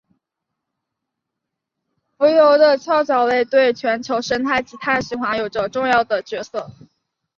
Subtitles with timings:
[2.17, 6.71] 浮游的桡脚类对全球生态及碳循环有着重要的角色。